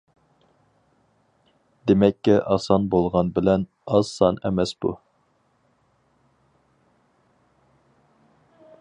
[1.91, 3.67] دېمەككە ئاسان بولغان بىلەن
[3.97, 4.97] ئاز سان ئەمەس بۇ.